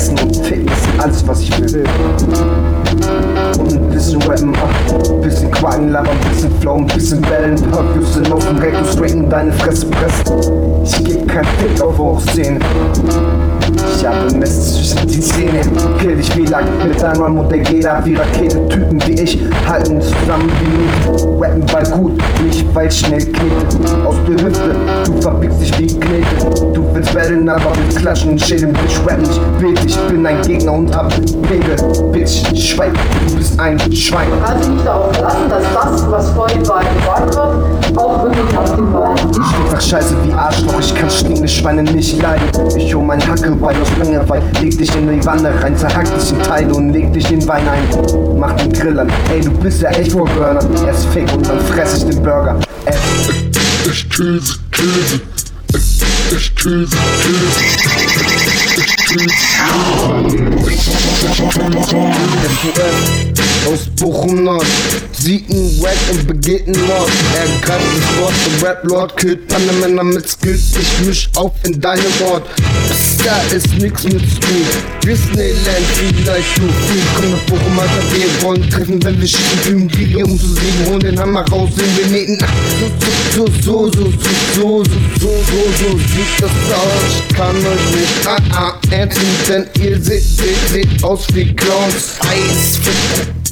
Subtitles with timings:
[0.00, 1.84] Essen und ist alles, was ich will.
[3.58, 7.70] Und ein bisschen rappen, ein bisschen quaken, labern, ein bisschen flowen, ein bisschen bellen, ein
[7.70, 10.82] paar Büste laufen, Recto straighten, deine Fresse pressen.
[10.84, 12.58] Ich geb kein Fick auf Hochszene.
[13.94, 15.60] Ich habe Mist zwischen die Zähne,
[15.98, 18.68] kill dich wie Lack mit einem und der jeder wie Rakete.
[18.68, 21.28] Typen wie ich halten zusammen wie Miete.
[21.38, 22.12] Rappen weil gut,
[22.42, 24.06] nicht weil schnell knete.
[24.06, 24.74] Aus der Hüfte,
[27.30, 29.84] Battlen, aber willst klatschen, Schäden, Bitch, rap nicht wild.
[29.84, 31.10] Ich bin ein Gegner und hab
[31.42, 31.76] Pegel.
[32.12, 32.92] Bitch, schweig,
[33.28, 34.28] du bist ein Schwein.
[34.44, 38.74] kann sich nicht darauf verlassen, dass das, was vorhin bei gesagt wird, auch wirklich auf
[38.74, 42.48] den Ball Ich einfach scheiße wie Arschloch, ich kann stinkende Schweine nicht leiden.
[42.76, 46.42] Ich hol mein Hackebeil aus Langeweile, leg dich in die Wanne rein, zerhack dich in
[46.42, 48.38] Teile und leg dich in Wein ein.
[48.38, 50.60] Mach den Grill an, ey, du bist ja echt wohl Burner.
[50.86, 52.56] Erst Fick und dann fress ich den Burger.
[52.86, 52.94] Ey.
[53.86, 55.20] Ich Käse,
[55.72, 58.49] It's, it's crazy, crazy.
[63.66, 64.66] Aus Bochum Nord.
[65.12, 67.10] Sieht ein Wack und begeht einen Mord.
[67.34, 70.76] Er greift das Wort, der Rap-Lord killt Panamänner mit Skills.
[70.80, 72.44] Ich misch auf in deine Wort.
[73.24, 74.64] Da ist nix mit School.
[75.04, 76.62] Disneyland, vielleicht du.
[76.62, 80.46] Viel komm nach Bochum, Alter, wir wollen treffen, wenn wir schießen, fühlen Kriege, um zu
[80.46, 80.86] siegen.
[80.86, 82.38] Holen den Hammer raus, den wir nähten.
[83.34, 84.12] So, so, so, so,
[84.54, 84.84] so, so, so,
[85.20, 87.24] so, so, sieht das aus.
[87.28, 88.74] Ich kann euch nicht, ah, ah,
[89.06, 89.10] nehmen,
[89.48, 92.16] denn ihr seht, seht, seht aus wie Clowns.
[92.20, 92.80] Eis,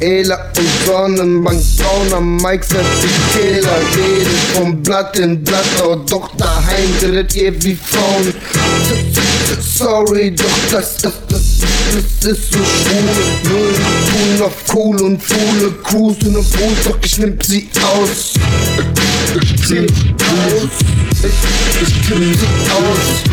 [0.00, 5.64] Ela und Sonnenbank, Brauner Mike, Zertifikaler, redet von Blatt in Blatt,
[6.10, 8.34] doch daheim redet ihr wie Frauen.
[9.60, 11.42] Sorry, doch das, das, das,
[12.20, 13.50] das ist so schwul.
[13.50, 13.74] Null
[14.10, 18.34] tun auf cool und coole Crews in der Pool, doch ich nehm sie aus.
[19.40, 20.88] Ich zieh aus.
[21.20, 23.28] Ich, kill sie aus.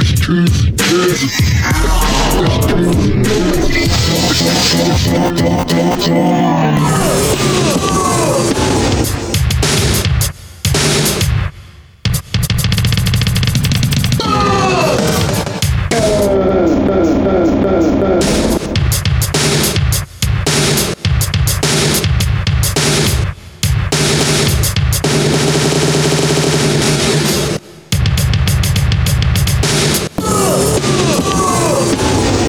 [0.00, 0.72] Ich Käse, Käse.
[0.72, 0.75] Ich
[17.98, 18.45] Thank